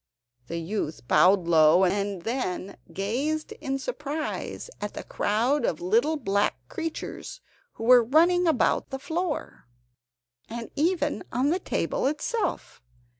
The 0.47 0.57
youth 0.57 1.07
bowed 1.07 1.47
low, 1.47 1.83
and 1.85 2.23
then 2.23 2.75
gazed 2.91 3.51
in 3.51 3.77
surprise 3.77 4.67
at 4.81 4.95
the 4.95 5.03
crowd 5.03 5.63
of 5.63 5.79
little 5.79 6.17
black 6.17 6.55
creatures 6.69 7.39
who 7.73 7.83
were 7.83 8.03
running 8.03 8.47
about 8.47 8.89
the 8.89 8.97
floor, 8.97 9.67
and 10.49 10.71
even 10.75 11.21
on 11.31 11.51
the 11.51 11.59
table 11.59 12.07
itself. 12.07 12.81